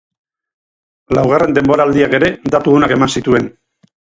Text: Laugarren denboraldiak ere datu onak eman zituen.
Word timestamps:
Laugarren 1.17 1.53
denboraldiak 1.59 2.17
ere 2.21 2.33
datu 2.57 2.77
onak 2.81 2.99
eman 2.99 3.17
zituen. 3.19 3.53